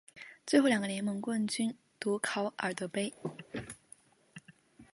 [0.47, 3.13] 最后两个联盟冠军夺考尔德杯。